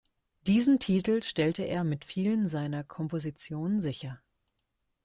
Diesen 0.47 0.79
Titel 0.79 1.21
stellte 1.21 1.61
er 1.61 1.83
mit 1.83 2.05
vielen 2.05 2.47
seiner 2.47 2.83
Kompositionen 2.83 3.79
sicher. 3.81 4.19